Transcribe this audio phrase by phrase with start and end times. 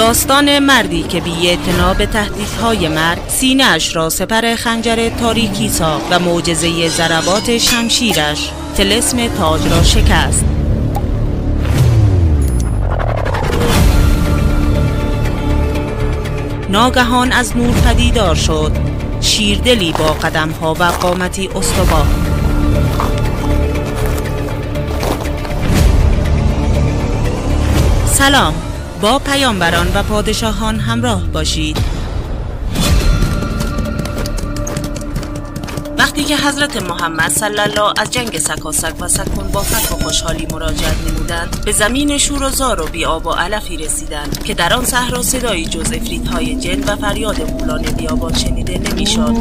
[0.00, 1.58] داستان مردی که بی
[1.98, 9.28] به تهدیدهای مرگ سینه اش را سپر خنجر تاریکی ساخت و معجزه ضربات شمشیرش تلسم
[9.28, 10.44] تاج را شکست.
[16.68, 18.72] ناگهان از نور پدیدار شد
[19.20, 22.06] شیردلی با قدمها و قامتی استوار.
[28.06, 28.69] سلام.
[29.02, 31.76] با پیامبران و پادشاهان همراه باشید.
[35.98, 40.46] وقتی که حضرت محمد صلی الله از جنگ سکاسک و سکون با فتح و خوشحالی
[40.52, 44.74] مراجعت نمودند به زمین شور و زار و بی آب و علفی رسیدند که در
[44.74, 45.92] آن صحرا صدایی جز
[46.32, 49.34] های جن و فریاد مولان بیابان شنیده نمی‌شد.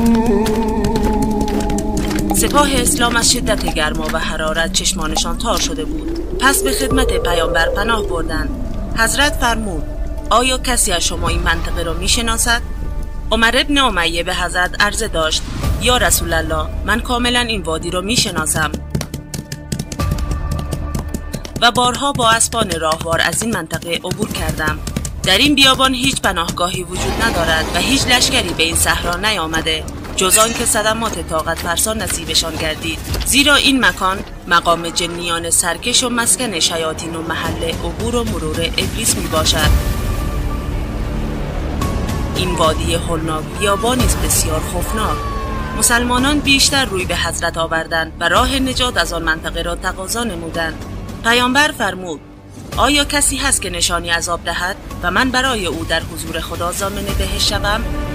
[2.35, 6.19] سپاه اسلام از شدت گرما و حرارت چشمانشان تار شده بود.
[6.39, 8.68] پس به خدمت پیامبر پناه بردند.
[8.97, 9.83] حضرت فرمود
[10.29, 12.61] آیا کسی از شما این منطقه را می‌شناسد؟
[13.31, 15.41] عمر ابن امیه به حضرت عرضه داشت
[15.81, 18.71] یا رسول الله من کاملا این وادی را می‌شناسم.
[21.61, 24.79] و بارها با اسبان راهوار از این منطقه عبور کردم.
[25.23, 29.83] در این بیابان هیچ پناهگاهی وجود ندارد و هیچ لشکری به این صحرا نیامده.
[30.19, 32.99] جز که صدمات طاقت فرسا نصیبشان گردید.
[33.25, 39.15] زیرا این مکان مقام جنیان سرکش و مسکن شیاطین و محل عبور و مرور ابلیس
[39.15, 39.69] می باشد
[42.35, 45.17] این وادی هلناک بیابانی است بسیار خوفناک.
[45.77, 50.85] مسلمانان بیشتر روی به حضرت آوردند و راه نجات از آن منطقه را تقاضا نمودند.
[51.23, 52.19] پیامبر فرمود
[52.77, 57.05] آیا کسی هست که نشانی عذاب دهد و من برای او در حضور خدا زامن
[57.17, 58.08] بهش شوم؟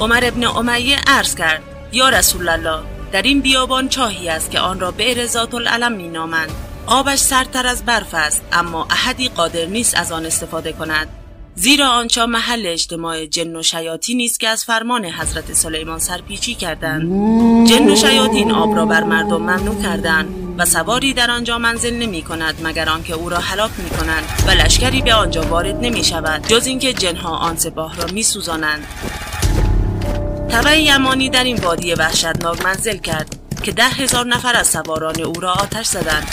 [0.00, 1.62] عمر ابن امیه عرض کرد
[1.92, 2.80] یا رسول الله
[3.12, 6.50] در این بیابان چاهی است که آن را به رضات العلم می نامند
[6.86, 11.08] آبش سرتر از برف است اما احدی قادر نیست از آن استفاده کند.
[11.54, 17.02] زیرا آنچا محل اجتماع جن و شیاطین نیست که از فرمان حضرت سلیمان سرپیچی کردند.
[17.68, 22.22] جن و شیاطین آب را بر مردم ممنوع کردند و سواری در آنجا منزل نمی
[22.22, 26.46] کند مگر آنکه او را هلاک می کنند و لشکری به آنجا وارد نمی شود
[26.48, 28.86] جز اینکه جنها آن سپاه را می سوزانند.
[30.50, 35.32] تبع یمانی در این وادی وحشتناک منزل کرد که ده هزار نفر از سواران او
[35.32, 36.28] را آتش زدند.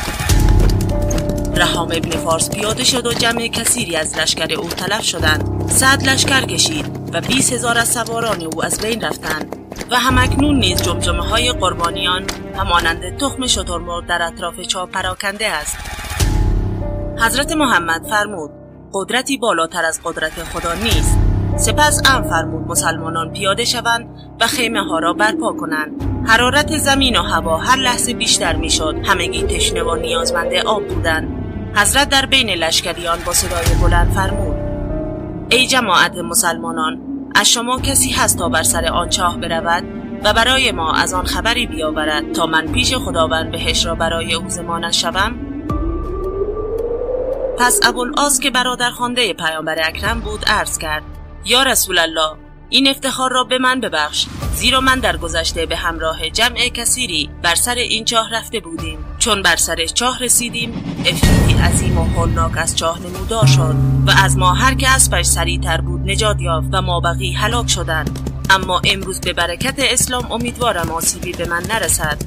[1.56, 5.72] رحام ابن فارس پیاده شد و جمع کثیری از لشکر او تلف شدند.
[5.72, 9.56] صد لشکر کشید و بیس هزار از سواران او از بین رفتند
[9.92, 12.28] و همکنون نیز جمجمه های قربانیان
[12.58, 15.78] همانند تخم شترمرغ در اطراف چاه پراکنده است.
[17.20, 18.52] حضرت محمد فرمود
[18.94, 21.27] قدرتی بالاتر از قدرت خدا نیست.
[21.58, 24.10] سپس ام فرمود مسلمانان پیاده شوند
[24.42, 25.92] و خیمه ها را برپا کنند.
[26.28, 28.96] حرارت زمین و هوا هر لحظه بیشتر می‌شد.
[29.06, 31.48] همگی تشنه و نیازمند آب بودند.
[31.76, 34.56] حضرت در بین لشکریان با صدای بلند فرمود
[35.50, 37.02] ای جماعت مسلمانان
[37.36, 39.84] از شما کسی هست تا بر سر آن چاه برود
[40.24, 44.50] و برای ما از آن خبری بیاورد تا من پیش خداوند بهش را برای او
[44.50, 45.36] زمانت شوم؟
[47.60, 51.17] پس ابوالعاص که برادر خانده پیامبر اکرم بود عرض کرد
[51.48, 52.38] یا رسول الله
[52.70, 54.26] این افتخار را به من ببخش.
[54.56, 59.06] زیرا من در گذشته به همراه جمع کثیری بر سر این چاه رفته بودیم.
[59.20, 63.76] چون بر سر چاه رسیدیم افریتی عظیم و هولناک از چاه نمودار شد
[64.08, 68.30] و از ما هر که اسبش سریعتر بود نجات یافت و ما بقی هلاک شدند.
[68.50, 72.18] اما امروز به برکت اسلام امیدوارم آسیبی به من نرسد.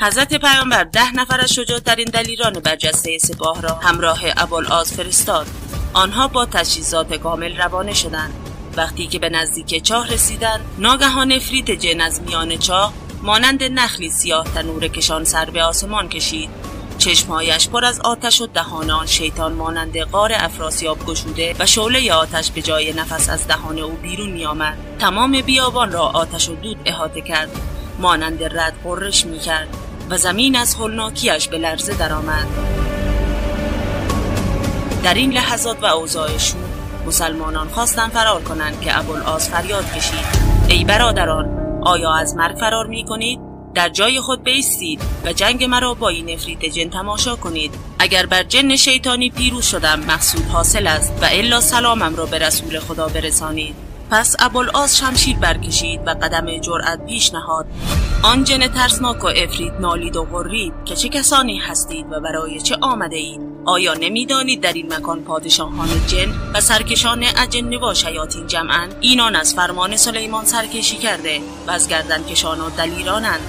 [0.00, 5.46] حضرت پیامبر ده نفر از شجاعترین دلیران برجسته سپاه را همراه ابوالعاص فرستاد.
[5.92, 8.47] آنها با تجهیزات کامل روانه شدند.
[8.78, 14.44] وقتی که به نزدیک چاه رسیدند ناگهان افریت جن از میان چاه مانند نخلی سیاه
[14.54, 16.50] تنور کشان سر به آسمان کشید
[16.98, 22.50] چشمهایش پر از آتش و دهان آن شیطان مانند غار افراسیاب گشوده و شعله آتش
[22.50, 24.78] به جای نفس از دهان او بیرون می آمد.
[24.98, 27.50] تمام بیابان را آتش و دود احاطه کرد
[27.98, 29.68] مانند رد قرش می کرد
[30.10, 32.46] و زمین از هلناکیش به لرزه درآمد.
[35.02, 36.30] در این لحظات و اوضاع
[37.08, 40.26] مسلمانان خواستن فرار کنند که ابوالعاص فریاد کشید.
[40.68, 43.40] ای برادران آیا از مرگ فرار می کنید؟
[43.74, 47.74] در جای خود بیستید و جنگ مرا با این نفریت جن تماشا کنید.
[47.98, 52.78] اگر بر جن شیطانی پیروز شدم مقصود حاصل است و الا سلامم را به رسول
[52.78, 53.74] خدا برسانید.
[54.10, 57.66] پس ابوالعاص شمشیر برکشید و قدم جرأت پیش نهاد.
[58.22, 62.76] آن جن ترسناک و افرید نالید و غرید که چه کسانی هستید و برای چه
[62.80, 68.88] آمده اید آیا نمی‌دانید در این مکان پادشاهان جن و سرکشان اجن و شیاطین جمعا
[69.00, 73.40] اینان از فرمان سلیمان سرکشی کرده و از گردن کشان و دلیرانند.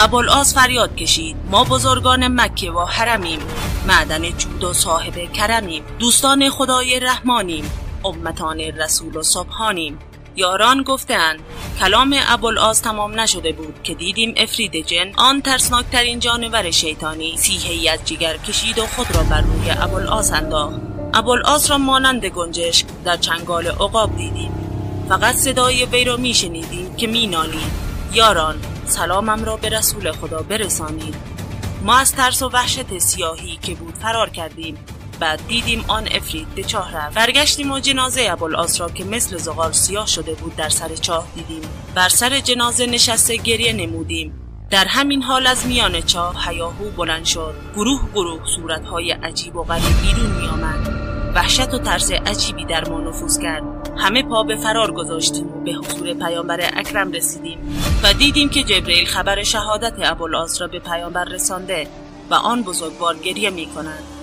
[0.00, 3.40] ابوالعاص فریاد کشید ما بزرگان مکه و حرمیم.
[3.88, 5.82] معدن جود و صاحب کرمیم.
[5.98, 7.70] دوستان خدای رحمانیم.
[8.04, 9.98] امتان رسول و صبحانیم
[10.36, 11.40] یاران گفتند
[11.80, 18.04] کلام ابوالعاص تمام نشده بود که دیدیم افرید جن آن ترسناکترین جانور شیطانی سیهی از
[18.04, 20.76] جگر کشید و خود را بر روی ابوالعاص انداخت.
[21.14, 24.52] ابوالعاص را مانند گنجشک در چنگال عقاب دیدیم.
[25.08, 27.72] فقط صدای وی را میشنیدیم که مینالید.
[28.12, 28.56] یاران
[28.86, 31.14] سلامم را به رسول خدا برسانید.
[31.82, 34.78] ما از ترس و وحشت سیاهی که بود فرار کردیم.
[35.20, 37.14] بعد دیدیم آن افرید به چاه رفت.
[37.14, 41.62] برگشتیم و جنازه ابوالعاص را که مثل زغال سیاه شده بود در سر چاه دیدیم.
[41.94, 44.32] بر سر جنازه نشسته گریه نمودیم.
[44.70, 47.54] در همین حال از میان چاه هیاهو بلند شد.
[47.74, 51.10] گروه گروه صورتهای عجیب و غریب بیرون میآمد.
[51.34, 53.62] وحشت و ترس عجیبی در ما نفوذ کرد.
[53.96, 55.46] همه پا به فرار گذاشتیم.
[55.46, 57.58] و به حضور پیامبر اکرم رسیدیم
[58.02, 61.86] و دیدیم که جبرئیل خبر شهادت ابوالعاص را به پیامبر رسانده
[62.30, 64.19] و آن بزرگوار گریه می کند.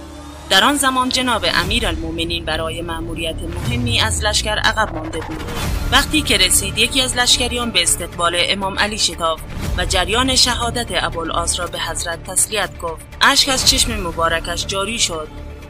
[0.49, 5.43] در آن زمان جناب امیر المومنین برای مأموریت مهمی از لشکر عقب مانده بود.
[5.91, 9.39] وقتی که رسید یکی از لشکریان به استقبال امام علی شتاب
[9.77, 13.05] و جریان شهادت ابوالعاص را به حضرت تسلیت گفت.
[13.21, 15.27] اشک از چشم مبارکش جاری شد.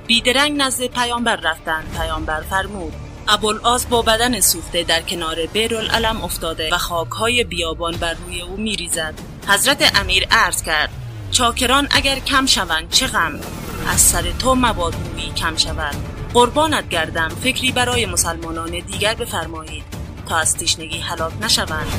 [0.08, 1.98] بیدرنگ نزد پیامبر رفتند.
[1.98, 2.94] پیامبر فرمود
[3.28, 9.14] ابوالعاص با بدن سوخته در کنار بیرالعلم افتاده و خاکهای بیابان بر روی او میریزد.
[9.48, 10.90] حضرت امیر عرض کرد
[11.32, 13.40] چاکران اگر کم شوند چه غم؟
[13.88, 15.96] از سر تو مباد مویی کم شود.
[16.34, 19.84] قربانت گردم فکری برای مسلمانان دیگر بفرمایید
[20.30, 21.92] تا از تشنگی هلاک نشوند.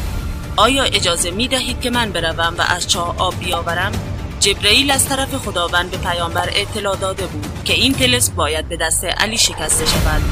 [0.57, 3.93] آیا اجازه می دهید که من بروم و از چاه آب بیاورم؟
[4.41, 9.05] جبرئیل از طرف خداوند به پیامبر اطلاع داده بود که این تلس باید به دست
[9.05, 10.23] علی شکسته شود.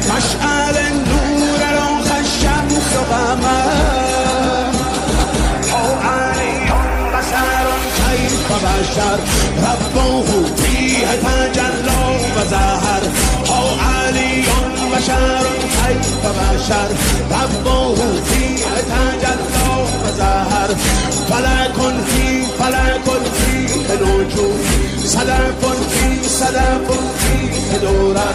[0.00, 2.96] مشعل نور را الشمس
[8.50, 9.18] کیف بشر
[9.56, 12.02] ربه فیه تجلا
[12.36, 12.54] و
[13.52, 14.46] او علی
[14.96, 15.44] بشر
[16.54, 16.88] بشر
[17.30, 17.94] ربه
[18.24, 20.74] فیه تجلا و زهر.
[21.28, 24.58] فلک فی فلک فی نجوم
[24.96, 28.34] صدف فی صدف فی دورر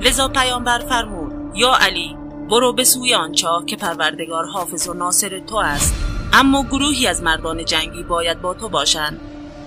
[0.00, 2.16] لذا پیامبر فرمود یا علی
[2.50, 6.17] برو به سوی آن چاه که پروردگار حافظ و ناصر تو است.
[6.38, 9.20] اما گروهی از مردان جنگی باید با تو باشند.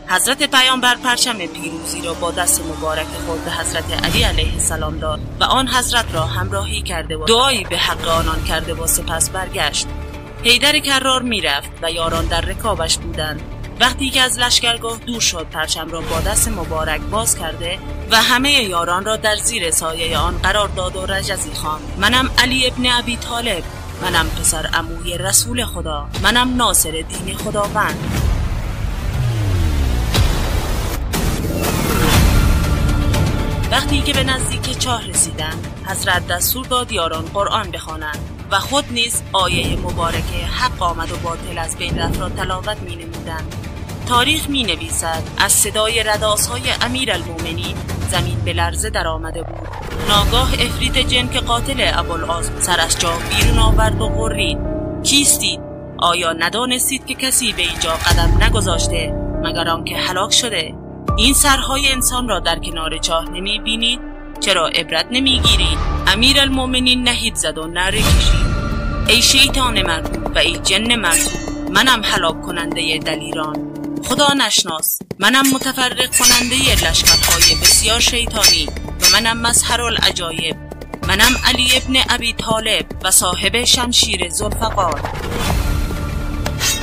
[0.07, 5.19] حضرت پیامبر پرچم پیروزی را با دست مبارک خود به حضرت علی علیه السلام داد
[5.39, 9.87] و آن حضرت را همراهی کرده و دعایی به حق آنان کرده و سپس برگشت.
[10.43, 13.41] حیدر کرار می‌رفت و یاران در رکابش بودند.
[13.79, 17.79] وقتی که از لشکرگاه دور شد پرچم را با دست مبارک باز کرده
[18.11, 22.67] و همه یاران را در زیر سایه آن قرار داد و رجزی خان منم علی
[22.67, 23.63] ابن ابی طالب.
[24.01, 28.21] منم پسر عموی رسول خدا منم ناصر دین خداوند
[33.71, 38.19] وقتی که به نزدیک چاه رسیدند حضرت دستور داد یاران قرآن بخوانند
[38.51, 42.95] و خود نیز آیه مبارکه حق آمد و باطل از بین رفت را تلاوت می
[42.95, 43.55] نمودند.
[44.07, 47.13] تاریخ می نویسد از صدای رداس های امیر
[48.11, 49.67] زمین به لرزه در آمده بود.
[50.09, 54.57] ناگاه افریت جن که قاتل ابوالعاص سر از جا بیرون آورد و غرید.
[55.03, 55.59] کیستید
[55.97, 60.73] آیا ندانستید که کسی به اینجا قدم نگذاشته مگر آنکه هلاک شده؟
[61.17, 63.99] این سرهای انسان را در کنار چاه نمی بینید
[64.39, 68.51] چرا عبرت نمی گیرید امیر المومنین نهید زد و نره کشید.
[69.07, 73.71] ای شیطان مربوط و ای جن مرسوم منم هلاک کننده دلیران.
[74.05, 78.65] خدا نشناس منم متفرق کننده لشکرهای بسیار شیطانی
[79.01, 80.55] و منم مظهر العجایب.
[81.07, 85.01] منم علی ابن ابی طالب و صاحب شمشیر زلفقار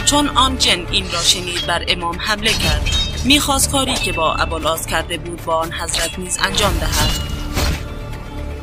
[0.05, 2.90] چون آن جن این را شنید بر امام حمله کرد.
[3.25, 7.11] می‌خواست کاری که با ابوالعاص کرده بود با آن حضرت نیز انجام دهد.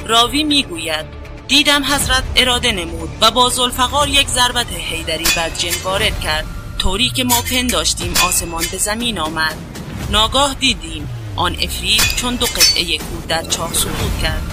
[0.06, 1.06] راوی می‌گوید
[1.48, 6.46] دیدم حضرت اراده نمود و با زلفقار یک ضربت حیدری بر جن وارد کرد.
[6.80, 9.56] طوری که ما پنداشتیم آسمان به زمین آمد.
[10.12, 14.44] ناگاه دیدیم آن افرید چون دو قطعه کود در چاه سقوط کرد.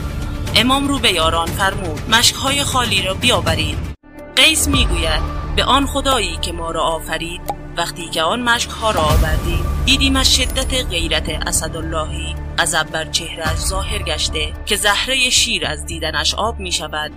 [0.57, 3.79] امام رو به یاران فرمود مشکهای خالی را بیاورید.
[4.37, 5.23] قیس می‌گوید
[5.57, 7.41] به آن خدایی که ما را آفرید
[7.77, 13.57] وقتی که آن مشک ها را آوردیم دیدیم از شدت غیرت اسداللهی غضب بر چهرش
[13.57, 17.13] ظاهر گشته که زهره شیر از دیدنش آب می شود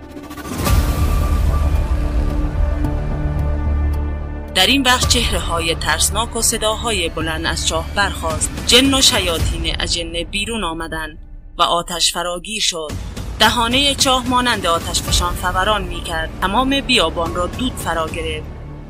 [4.56, 8.50] در این بخش چهره های ترسناک و صداهای بلند از چاه برخاست.
[8.66, 11.18] جن و شیاطین اجنه بیرون آمدند
[11.58, 12.92] و آتش فراگیر شد.
[13.38, 18.46] دهانه چاه مانند آتش فشان فوران می کرد تمام بیابان را دود فرا گرفت.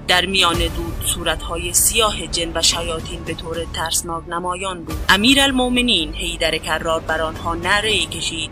[0.08, 4.96] در میان دود صورتهای سیاه جن و شیاطین به طور ترسناک نمایان بود.
[5.08, 8.50] امیر المومنین حیدر کرار بر آنها نره کشید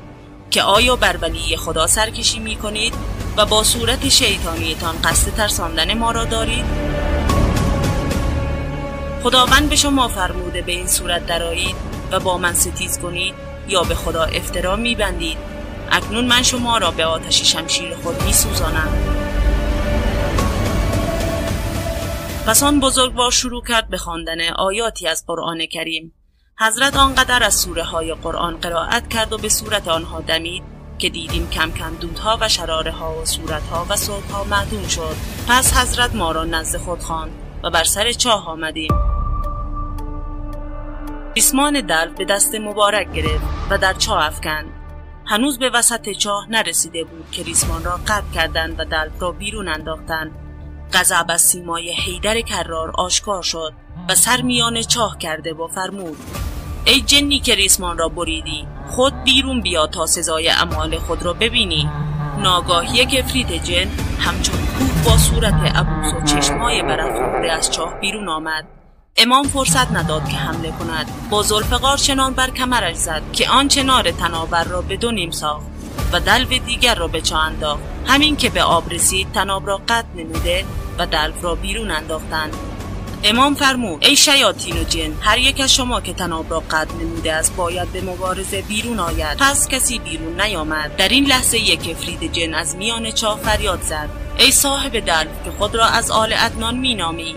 [0.50, 2.94] که آیا بر ولی خدا سرکشی می کنید
[3.36, 6.93] و با صورت شیطانیتان قصد ترساندن ما را دارید؟
[9.24, 11.76] خداوند به شما فرموده به این صورت درایید
[12.10, 13.34] و با من ستیز کنید
[13.68, 15.38] یا به خدا افترا میبندید.
[15.90, 18.88] اکنون من شما را به آتش شمشیر خود میسوزانم.
[22.46, 26.12] پس آن بزرگوار شروع کرد به خواندن آیاتی از قرآن کریم.
[26.58, 30.62] حضرت آنقدر از سوره های قرآن قرائت کرد و به صورت آنها دمید
[30.98, 35.16] که دیدیم کم کم دودها و شراره ها و صورتها و صوتها معدوم شد.
[35.48, 37.30] پس حضرت ما را نزد خود خواند
[37.62, 39.13] و بر سر چاه آمدیم.
[41.36, 44.66] ریسمان دلو به دست مبارک گرفت و در چاه افکند.
[45.26, 49.68] هنوز به وسط چاه نرسیده بود که ریسمان را قطع کردند و دلو را بیرون
[49.68, 50.30] انداختند.
[50.92, 53.72] غضب از سیمای حیدر کرار آشکار شد
[54.08, 56.16] و سر میان چاه کرده و فرمود
[56.84, 61.90] ای جنی که ریسمان را بریدی خود بیرون بیا تا سزای اعمال خود را ببینی.
[62.38, 63.88] ناگاهی کفریت جن
[64.18, 68.73] همچون کوه با صورت عبوس و چشمای برافروخته از چاه بیرون آمد.
[69.16, 71.06] امام فرصت نداد که حمله کند.
[71.30, 75.66] با زلفقار چنان بر کمرش زد که آن چنار تناور را به دو نیم ساخت
[76.12, 77.82] و دلو دیگر را به چاه انداخت.
[78.06, 80.64] همین که به آب رسید تناب را قطع نموده
[80.98, 82.56] و دلو را بیرون انداختند.
[83.24, 87.32] امام فرمود ای شیاطین و جن هر یک از شما که تناب را قد نموده
[87.32, 89.38] است باید به مبارزه بیرون آید.
[89.38, 90.96] پس کسی بیرون نیامد.
[90.96, 94.08] در این لحظه یک کفرید جن از میان چاه فریاد زد.
[94.38, 97.34] ای صاحب دلو که خود را از آل ادنان مینامی.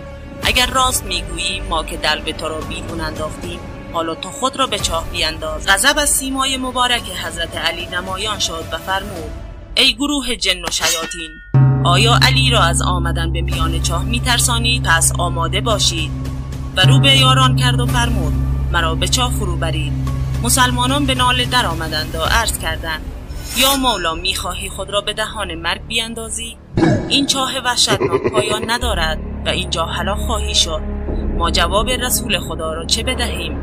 [0.48, 3.60] اگر راست می‌گویی ما که دلو تو را بیرون انداختیم
[3.94, 5.68] حالا تو خود را به چاه بیانداز.
[5.68, 9.32] غضب از سیمای مبارک حضرت علی نمایان شد و فرمود
[9.75, 11.30] ای گروه جن و شیاطین
[11.84, 16.12] آیا علی را از آمدن به میان چاه میترسانید پس آماده باشید.
[16.75, 18.34] و رو به یاران کرد و فرمود
[18.72, 19.94] مرا به چاه فرو برید.
[20.44, 23.01] مسلمانان به ناله در آمدند و عرض کردند
[23.58, 26.58] یا مولا می‌خواهی خود را به دهان مرگ بیاندازی؟
[27.10, 29.20] این چاه وحشتناک پایان ندارد.
[29.48, 30.82] و اینجا هلاک خواهی شد.
[31.38, 33.58] ما جواب رسول خدا را چه بدهیم؟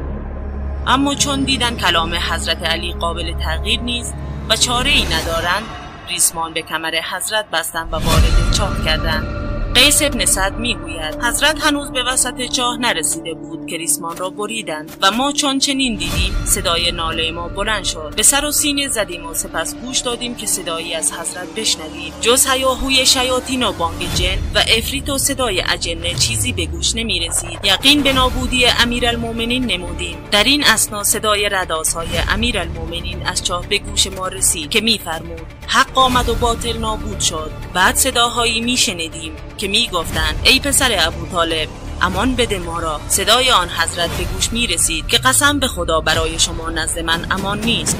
[0.87, 4.15] اما چون دیدن کلام حضرت علی قابل تغییر نیست
[4.49, 5.63] و چاره ای ندارند
[6.09, 9.44] ریسمان به کمر حضرت بستند و وارد چاه کردند.
[9.75, 14.97] قیس ابن سعد می‌گوید حضرت هنوز به وسط چاه نرسیده بود که ریسمان را بریدند
[15.03, 18.15] و ما چون چنین دیدیم صدای ناله ما بلند شد.
[18.17, 22.13] به سر و سینه زدیم و سپس گوش دادیم که صدایی از حضرت بشنویم.
[22.21, 27.21] جز هیاهوی شیاطین و بانگ جن و افریت و صدای اجنه چیزی به گوش نمی
[27.21, 30.17] رسید یقین به نابودی امیرالمؤمنین نمودیم.
[30.31, 35.99] در این اسنا صدای رداسهای امیرالمؤمنین از چاه به گوش ما رسید که میفرمود حق
[35.99, 37.51] آمد و باطل نابود شد.
[37.75, 39.33] بعد صداهایی میشنیدیم
[39.65, 41.69] که می‌گفتند ای پسر ابو طالب
[42.03, 43.01] امان بده ما را.
[43.09, 47.27] صدای آن حضرت به گوش می رسید که قسم به خدا برای شما نزد من
[47.31, 47.97] امان نیست.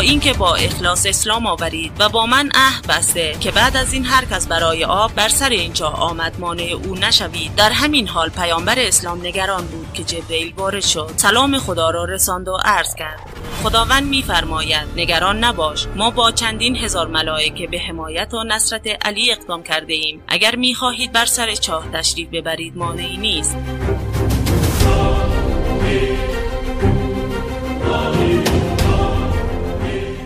[0.00, 4.24] اینکه با اخلاص اسلام آورید و با من عهد بسته که بعد از این هر
[4.24, 7.54] کس برای آب بر سر اینجا آمد مانع او نشوید.
[7.54, 11.10] در همین حال پیامبر اسلام نگران بود که جبرئیل وارد شد.
[11.16, 13.20] سلام خدا را رساند و عرض کرد.
[13.62, 15.86] خداوند میفرماید نگران نباش.
[15.96, 20.22] ما با چندین هزار ملائکه به حمایت و نصرت علی اقدام کرده ایم.
[20.28, 23.56] اگر می‌خواهید بر سر چاه تشریف ببرید مانعی نیست.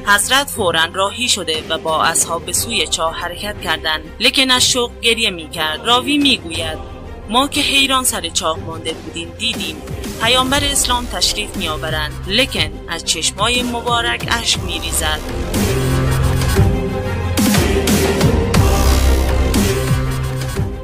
[0.06, 4.04] حضرت فورا راهی شده و با اصحاب به سوی چاه حرکت کردند.
[4.20, 6.94] لکن از شوق گریه می کرد راوی می گوید
[7.28, 9.76] ما که حیران سر چاه مانده بودیم دیدیم
[10.23, 15.20] پیامبر اسلام تشریف می آورند لکن از چشمای مبارک اشک می ریزد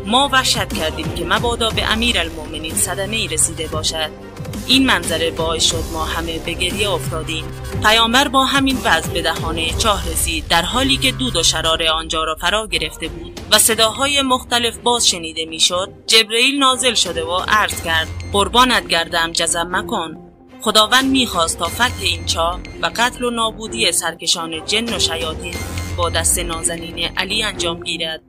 [0.06, 4.29] ما وحشت کردیم که مبادا به امیر المومنین صدمه ای رسیده باشد.
[4.66, 7.44] این منظره باعث شد ما همه به گریه افتادیم.
[7.82, 12.24] پیامبر با همین وضع به دهانه چاه رسید در حالی که دود و شرار آنجا
[12.24, 15.88] را فرا گرفته بود و صداهای مختلف باز شنیده می‌شد.
[16.06, 20.16] جبرئیل نازل شده و عرض کرد قربانت گردم جزم مکن.
[20.62, 25.54] خداوند می‌خواست تا فتح این چاه و قتل و نابودی سرکشان جن و شیاطین
[25.96, 28.20] با دست نازنین علی انجام گیرد.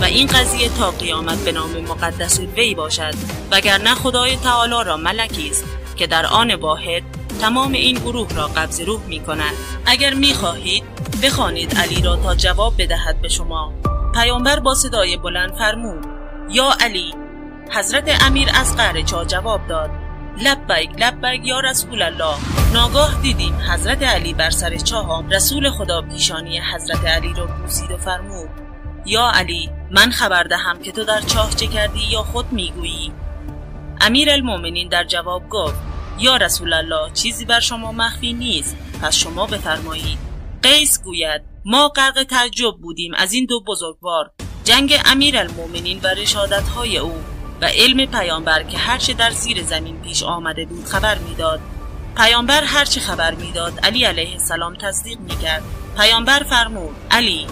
[0.00, 3.14] و این قضیه تا قیامت به نام مقدس وی باشد
[3.50, 5.64] وگرنه خدای تعالی را ملکی است
[5.96, 7.02] که در آن واحد
[7.40, 9.52] تمام این گروه را قبض روح می کند.
[9.86, 10.84] اگر می خواهید
[11.22, 13.72] بخوانید علی را تا جواب بدهد به شما.
[14.14, 16.06] پیامبر با صدای بلند فرمود
[16.50, 17.14] یا علی.
[17.70, 19.90] حضرت امیر از قهر چا جواب داد
[20.38, 22.36] لبیک لبیک یا رسول الله.
[22.72, 27.96] ناگاه دیدیم حضرت علی بر سر چاه رسول خدا پیشانی حضرت علی را بوسید و
[27.96, 28.50] فرمود
[29.06, 33.12] یا علی من خبر دهم که تو در چاه چه کردی یا خود می‌گویی؟
[34.00, 35.78] امیر المومنین در جواب گفت
[36.18, 38.76] یا رسول الله چیزی بر شما مخفی نیست.
[39.02, 40.18] پس شما بفرمایید.
[40.62, 44.30] قیس گوید ما غرق تعجب بودیم از این دو بزرگوار.
[44.64, 47.24] جنگ امیر المومنین و رشادت های او
[47.60, 51.60] و علم پیامبر که هرچه در زیر زمین پیش آمده بود خبر می‌داد.
[52.16, 55.62] پیامبر هرچه خبر می‌داد علی علیه السلام تصدیق می‌کرد.
[55.96, 57.46] پیامبر فرمود علی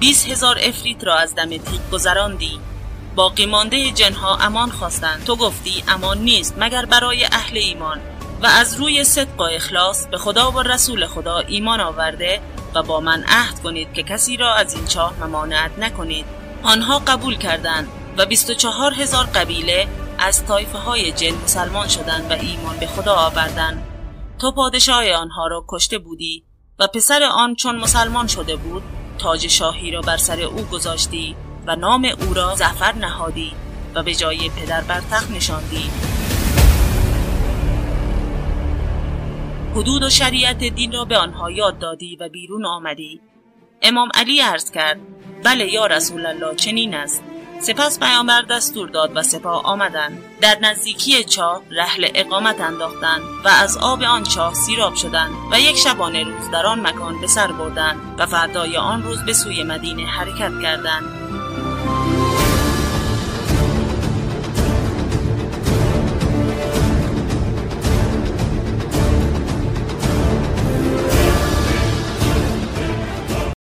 [0.00, 2.60] 20 هزار افریت را از دم تیغ گذراندی.
[3.14, 5.24] باقی مانده جنها امان خواستند.
[5.24, 8.00] تو گفتی امان نیست مگر برای اهل ایمان؟
[8.42, 12.40] و از روی صدق و اخلاص به خدا و رسول خدا ایمان آورده
[12.74, 16.26] و با من عهد کنید که کسی را از این چاه ممانعت نکنید.
[16.62, 17.88] آنها قبول کردند
[18.18, 19.88] و 24 هزار قبیله
[20.18, 23.82] از طایفه های جن مسلمان شدند و ایمان به خدا آوردند.
[24.38, 26.44] تو پادشاه آنها را کشته بودی
[26.78, 28.82] و پسر آن چون مسلمان شده بود
[29.18, 33.52] تاج شاهی را بر سر او گذاشتی و نام او را زفر نهادی
[33.94, 35.90] و به جای پدر بر تخت نشاندی.
[39.74, 43.20] حدود و شریعت دین را به آنها یاد دادی و بیرون آمدی.
[43.82, 45.00] امام علی عرض کرد
[45.44, 47.22] بله یا رسول الله چنین است.
[47.60, 50.22] سپس پیامبر دستور داد و سپاه آمدند.
[50.40, 55.76] در نزدیکی چاه رحل اقامت انداختند و از آب آن چاه سیراب شدند و یک
[55.76, 60.06] شبانه روز در آن مکان به سر بردند و فردای آن روز به سوی مدینه
[60.06, 61.15] حرکت کردند.